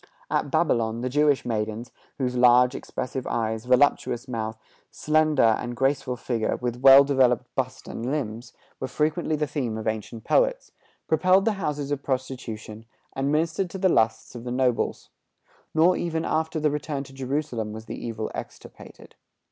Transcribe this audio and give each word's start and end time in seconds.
At 0.31 0.49
Babylon, 0.49 1.01
the 1.01 1.09
Jewish 1.09 1.45
maidens, 1.45 1.91
whose 2.17 2.35
large, 2.35 2.73
expressive 2.73 3.27
eyes, 3.27 3.65
voluptuous 3.65 4.27
mouth, 4.27 4.57
slender 4.89 5.43
and 5.43 5.75
graceful 5.75 6.15
figure, 6.17 6.55
with 6.55 6.77
well 6.81 7.03
developed 7.03 7.53
bust 7.53 7.87
and 7.87 8.09
limbs, 8.09 8.51
were 8.79 8.87
frequently 8.87 9.35
the 9.35 9.45
theme 9.45 9.77
of 9.77 9.87
ancient 9.87 10.23
poets, 10.23 10.71
peopled 11.07 11.45
the 11.45 11.51
houses 11.53 11.91
of 11.91 12.01
prostitution, 12.01 12.87
and 13.13 13.31
ministered 13.31 13.69
to 13.69 13.77
the 13.77 13.89
lusts 13.89 14.33
of 14.33 14.43
the 14.43 14.49
nobles. 14.51 15.09
Nor 15.75 15.95
even 15.95 16.25
after 16.25 16.59
the 16.59 16.71
return 16.71 17.03
to 17.03 17.13
Jerusalem 17.13 17.71
was 17.71 17.85
the 17.85 18.03
evil 18.03 18.31
extirpated. 18.33 19.13